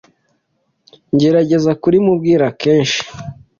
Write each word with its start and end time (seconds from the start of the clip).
gerageza 1.19 1.71
kurimubwira 1.81 2.45
kenshi 2.61 3.01